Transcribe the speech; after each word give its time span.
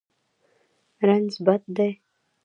رنځ 1.07 1.31
بد 1.45 1.61
دی. 1.75 1.91